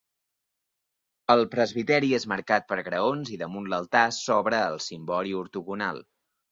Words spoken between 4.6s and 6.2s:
el cimbori ortogonal.